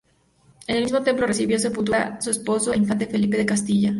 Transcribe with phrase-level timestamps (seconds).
[0.65, 3.89] En el mismo templo recibió sepultura su esposo, el infante Felipe de Castilla.